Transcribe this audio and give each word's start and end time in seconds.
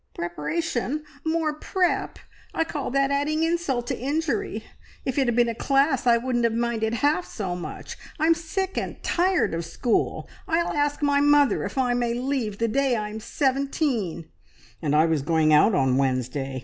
"Preparation! 0.15 1.03
More 1.23 1.53
prep! 1.53 2.17
I 2.55 2.63
call 2.63 2.89
that 2.89 3.11
adding 3.11 3.43
insult 3.43 3.85
to 3.85 3.95
injury. 3.99 4.63
If 5.05 5.19
it 5.19 5.27
had 5.27 5.35
been 5.35 5.47
a 5.47 5.53
class, 5.53 6.07
I 6.07 6.17
wouldn't 6.17 6.43
have 6.43 6.55
minded 6.55 6.95
half 6.95 7.23
so 7.27 7.55
much. 7.55 7.99
I'm 8.19 8.33
sick 8.33 8.79
and 8.79 8.97
tired 9.03 9.53
of 9.53 9.63
school. 9.63 10.27
I'll 10.47 10.73
ask 10.73 11.03
my 11.03 11.19
mother 11.21 11.65
if 11.65 11.77
I 11.77 11.93
may 11.93 12.15
leave 12.15 12.57
the 12.57 12.67
day 12.67 12.95
I 12.95 13.09
am 13.09 13.19
seventeen." 13.19 14.25
"And 14.81 14.95
I 14.95 15.05
was 15.05 15.21
going 15.21 15.53
out 15.53 15.75
on 15.75 15.97
Wednesday! 15.97 16.59